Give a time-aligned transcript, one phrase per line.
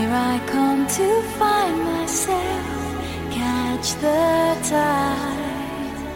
[0.00, 2.66] Here I come to find myself,
[3.38, 6.08] catch the tide,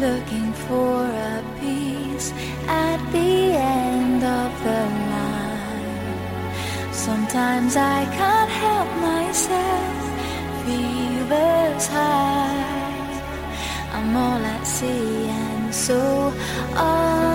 [0.00, 0.96] looking for
[1.30, 2.32] a peace
[2.66, 4.82] at the end of the
[5.12, 6.92] line.
[6.92, 9.94] Sometimes I can't help myself,
[10.64, 13.12] fever's high.
[13.92, 16.34] I'm all at sea and so
[16.74, 17.33] are.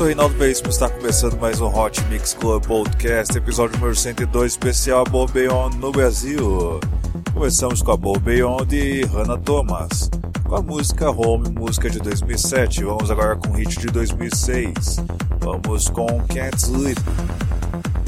[0.00, 5.04] sou Reinaldo Veríssimo, está começando mais um Hot Mix Club Podcast, episódio número 102, especial
[5.04, 6.80] Bobeon no Brasil.
[7.34, 10.08] Começamos com a Bobeon de Hannah Thomas,
[10.48, 12.82] com a música Home, música de 2007.
[12.82, 15.04] Vamos agora com o hit de 2006.
[15.38, 17.02] Vamos com Can't Sleep.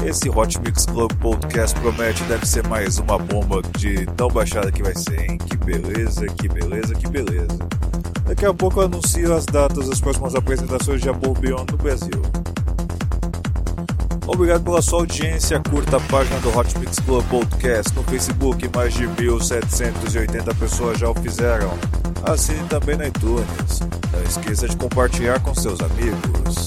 [0.03, 4.81] Esse Hot Mix Club Podcast promete deve ser mais uma bomba de tão baixada que
[4.81, 5.37] vai ser, hein?
[5.37, 7.92] Que beleza, que beleza, que beleza.
[8.33, 12.19] Daqui a pouco eu anuncio as datas das próximas apresentações de Above Beyond no Brasil.
[14.25, 15.61] Obrigado pela sua audiência.
[15.69, 18.67] Curta a página do Hot Mix Club Podcast no Facebook.
[18.75, 21.77] Mais de 1.780 pessoas já o fizeram.
[22.23, 23.81] Assine também no iTunes.
[24.11, 26.65] Não esqueça de compartilhar com seus amigos.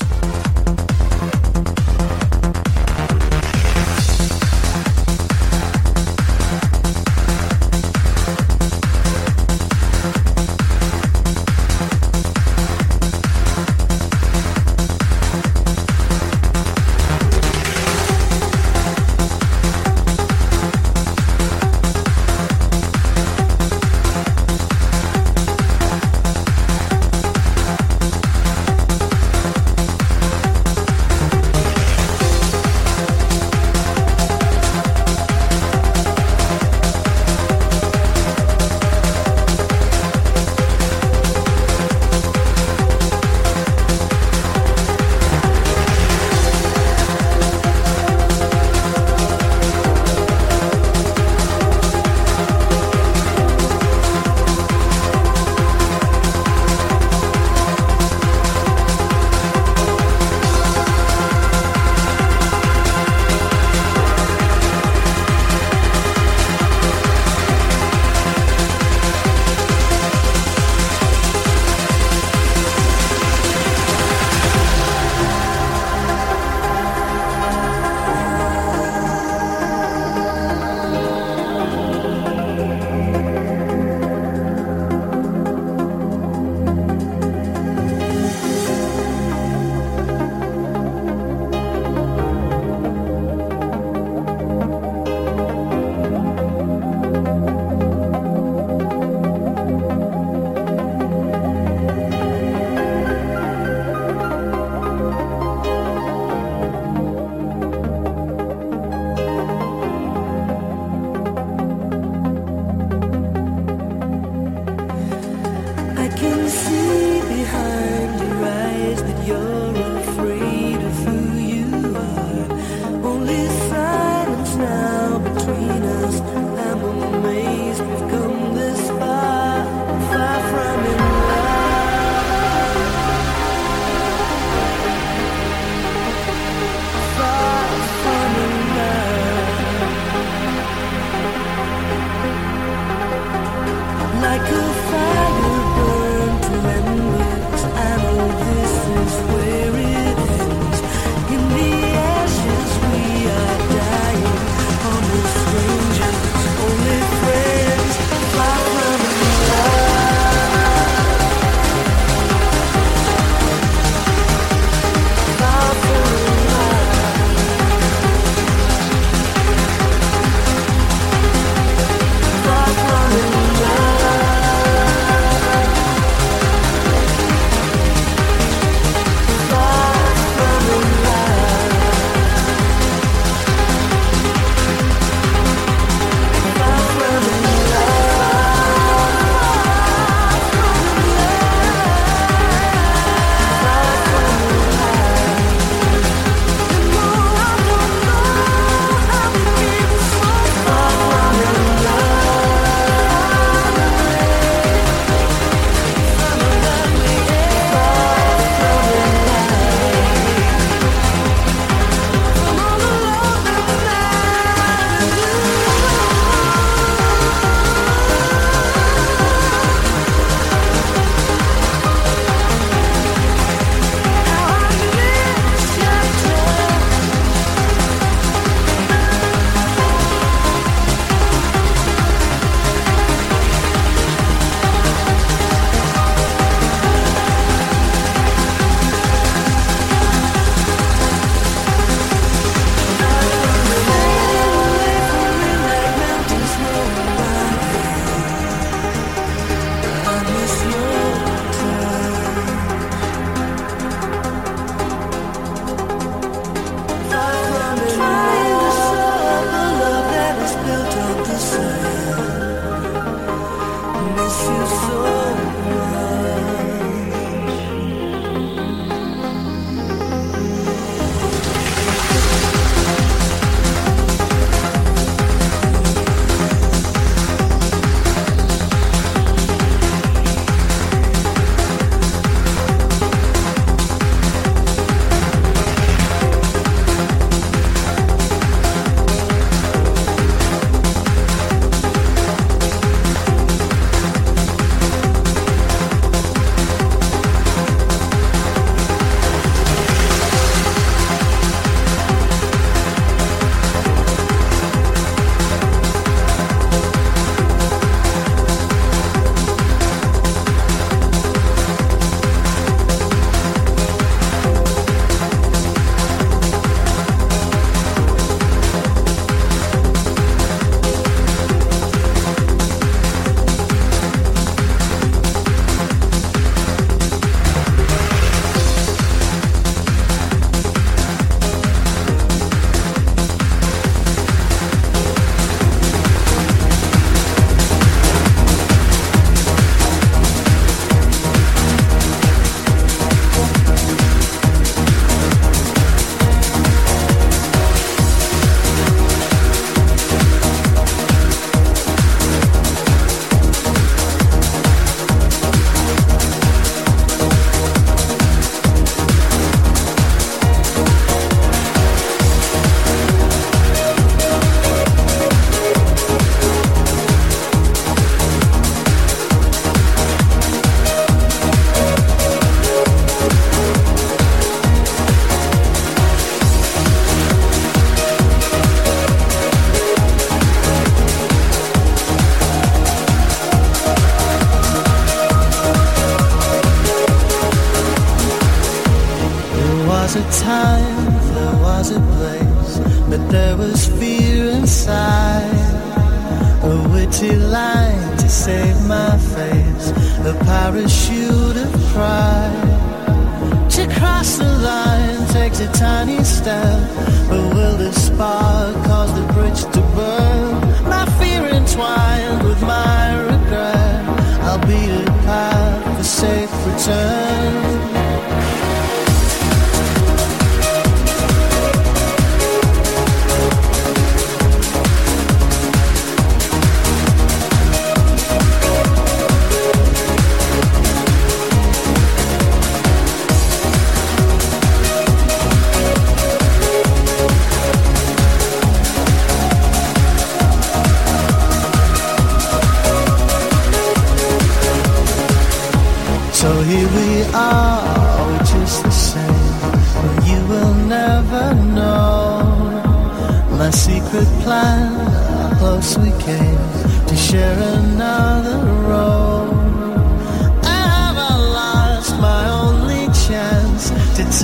[405.79, 406.81] tiny step,
[407.29, 410.61] but will the spark cause the bridge to burn?
[410.89, 414.05] My fear entwined with my regret.
[414.41, 417.26] I'll be the path for safe return.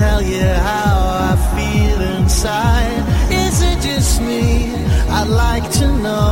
[0.03, 0.95] tell you how
[1.31, 3.03] I feel inside.
[3.31, 4.75] Is it just me?
[5.19, 6.32] I'd like to know.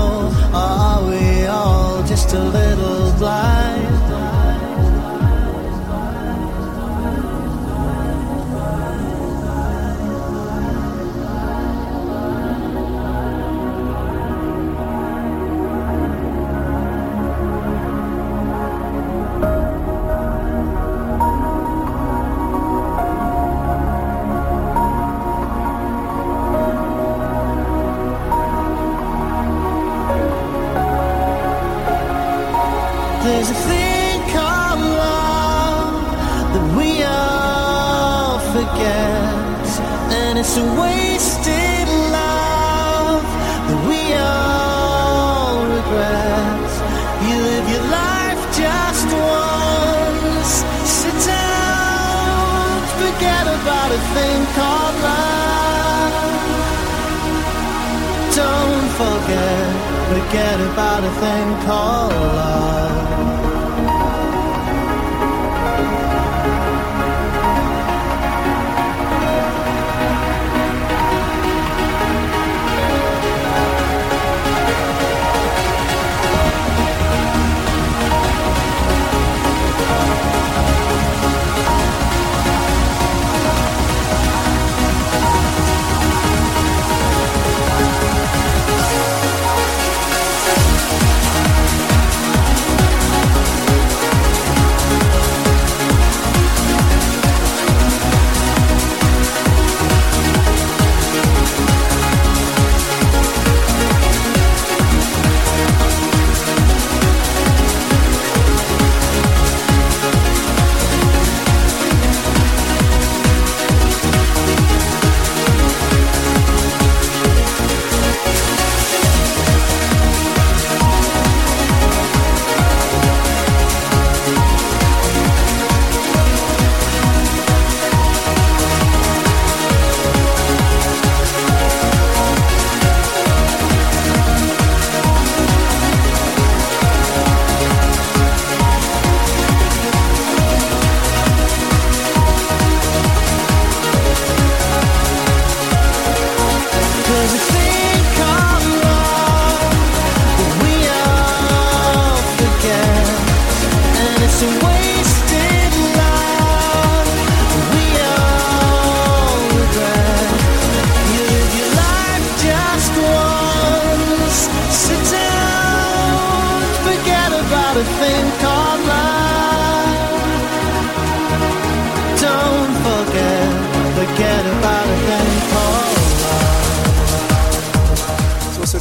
[54.14, 56.14] thing called love.
[58.40, 59.66] Don't forget,
[60.10, 62.79] forget about a thing called love.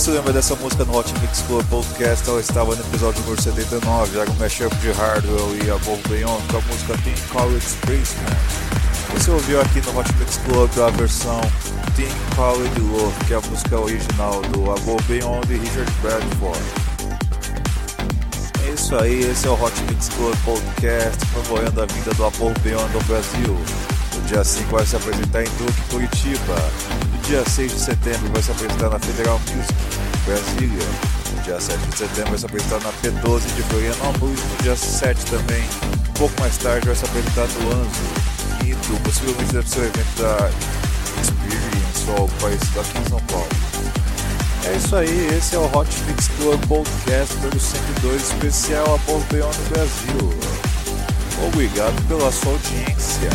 [0.09, 4.19] Você lembra dessa música no Hot Mix Club Podcast, ela estava no episódio número 79,
[4.19, 8.35] era um mashup de Hardwell e Above Beyond com a música Teen College Spaceman.
[9.13, 11.39] Você ouviu aqui no Hot Mix Club a versão
[11.95, 16.59] Teen College Love, que é a música original do Above Beyond e Richard Bradford.
[18.65, 22.59] É isso aí, esse é o Hot Mix Club Podcast, promovendo a vinda do Above
[22.61, 23.59] Beyond ao Brasil.
[24.15, 27.08] No dia 5 vai se apresentar em Duque, Curitiba.
[27.29, 29.75] Dia 6 de setembro vai se apresentar na Federal Music,
[30.25, 30.87] Brasília.
[31.43, 34.39] Dia 7 de setembro vai se apresentar na P12 de Florianópolis.
[34.39, 35.63] No dia 7 também,
[36.09, 38.01] um pouco mais tarde, vai se apresentar no Anzo.
[38.59, 40.49] Quinto, possivelmente deve ser o evento da
[41.21, 43.47] Experience ou algo parecido aqui em São Paulo.
[44.65, 48.99] É isso aí, esse é o Hot Mix Club Podcast número 102, especial
[49.31, 50.33] Beyond no Brasil.
[51.45, 53.29] Obrigado pela sua audiência.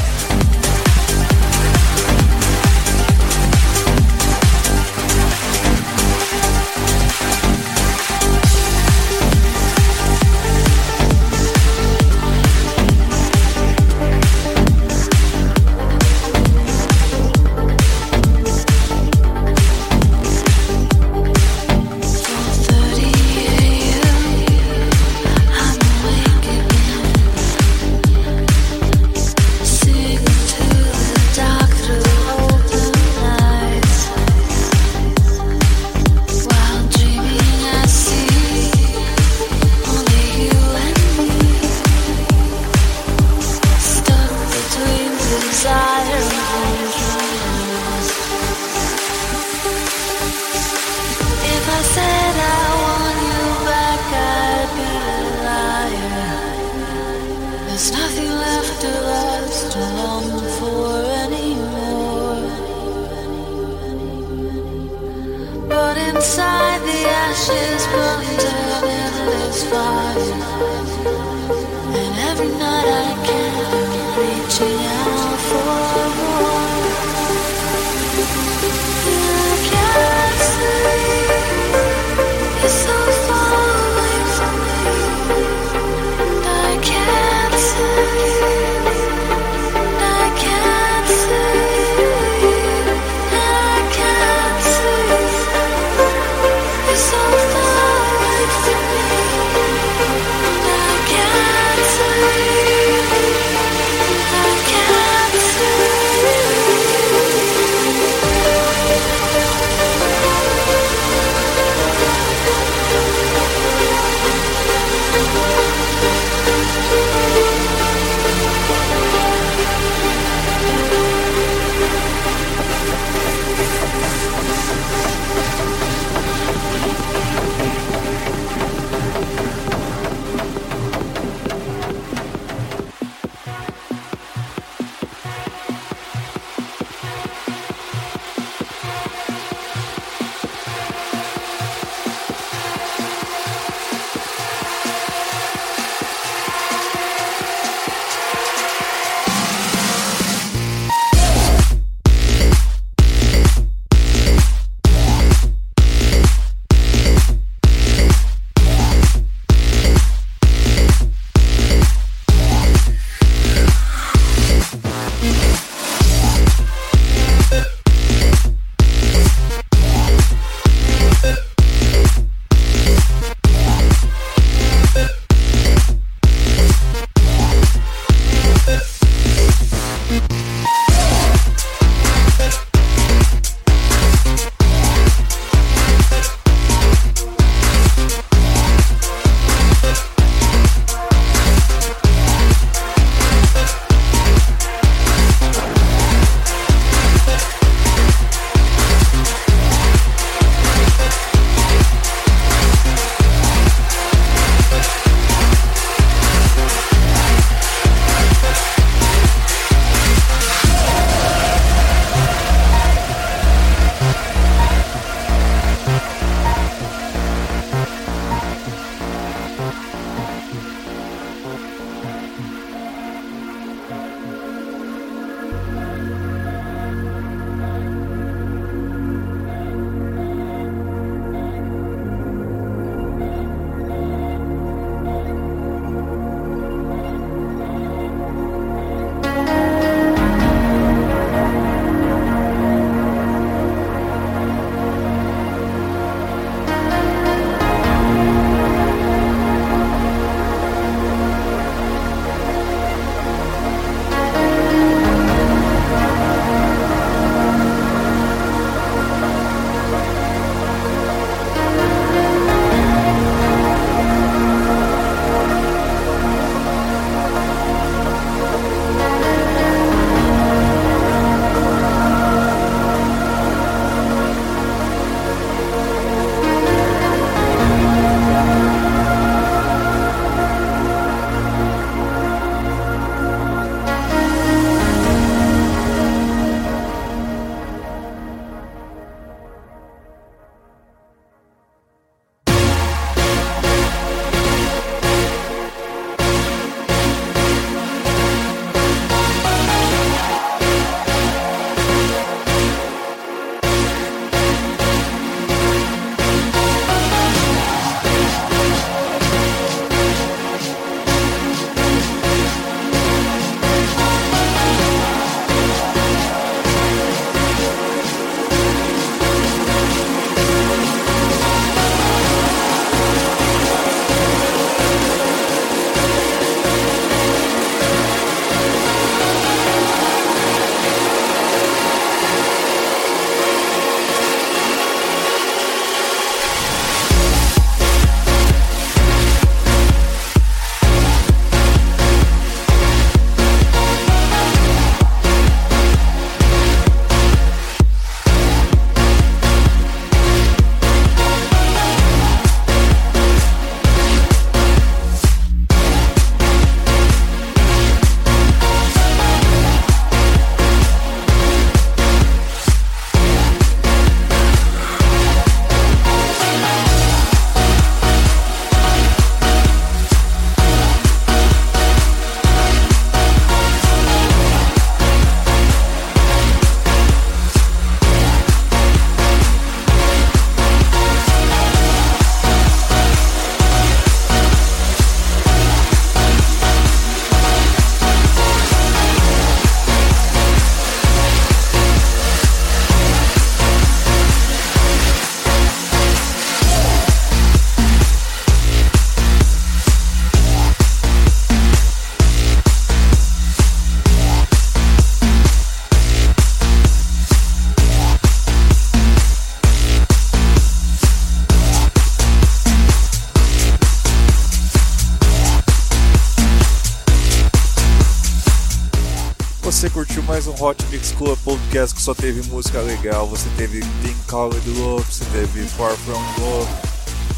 [422.04, 423.26] Só teve música legal.
[423.28, 426.70] Você teve Think Colored Love, você teve Far From Love,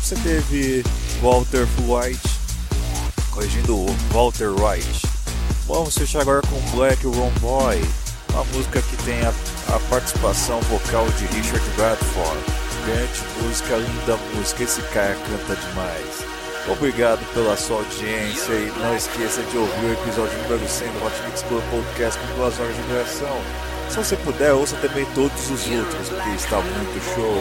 [0.03, 0.85] você teve
[1.23, 2.29] Walter White,
[3.31, 5.07] corrigindo Walter White.
[5.69, 7.81] Vamos fechar agora com Black Ron Boy,
[8.33, 9.33] uma música que tem a,
[9.73, 12.41] a participação vocal de Richard Bradford.
[12.87, 16.25] Grande música, linda música, esse cara canta demais.
[16.69, 21.15] Obrigado pela sua audiência e não esqueça de ouvir o episódio número 100 do Hot
[21.25, 23.76] Mix Club Podcast com duas horas de duração.
[23.89, 27.37] Se você puder, ouça também todos os outros, porque está muito show.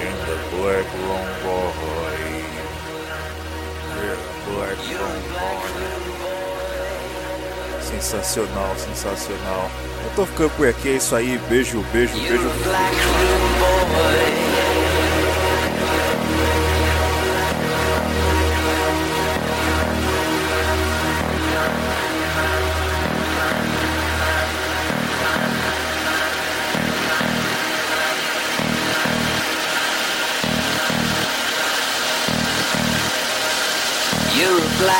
[0.00, 1.74] In the Black Room Boy.
[4.46, 6.04] Black Room Boy.
[7.80, 9.70] Sensacional, sensacional.
[10.04, 11.38] Eu tô ficando por aqui, é isso aí.
[11.48, 12.50] Beijo, beijo, beijo.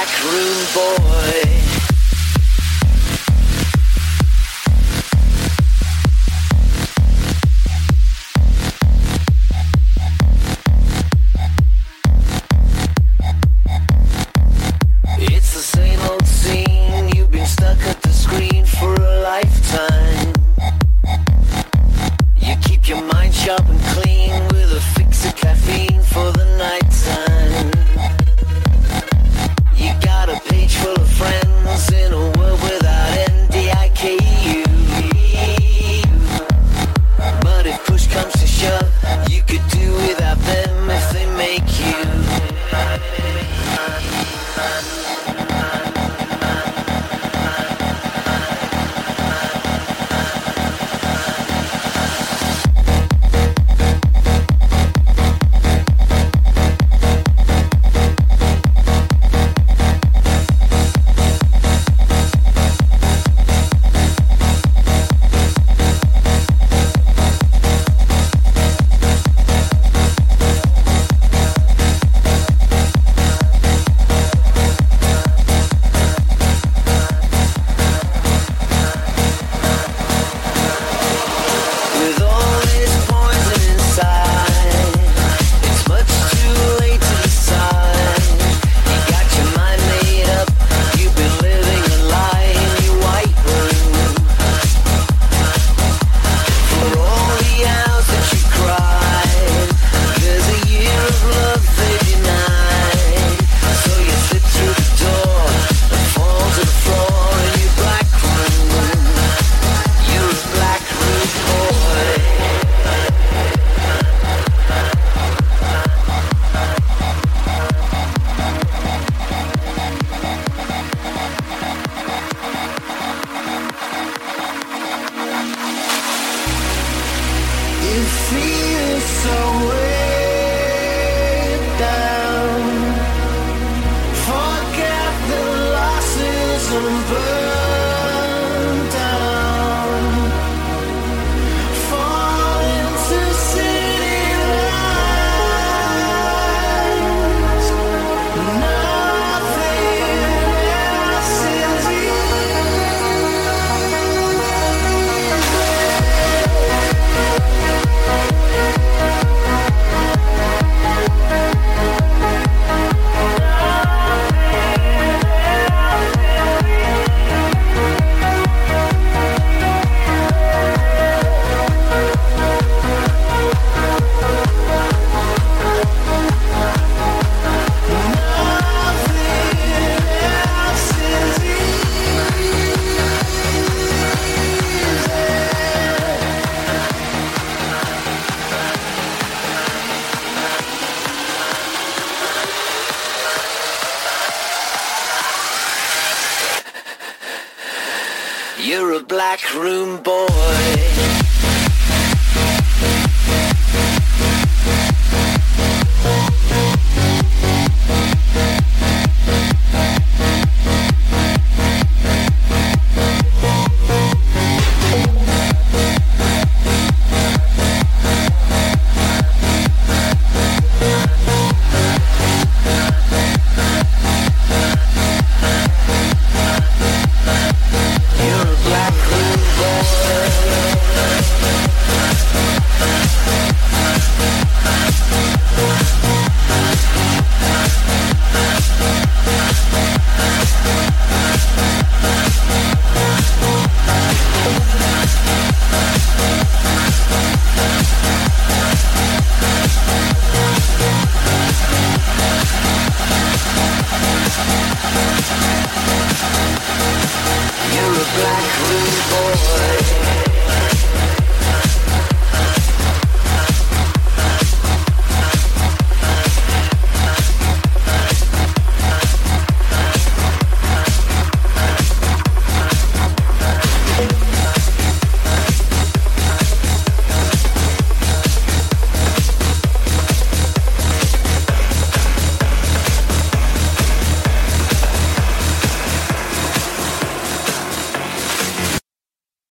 [0.05, 1.44] Black room boy.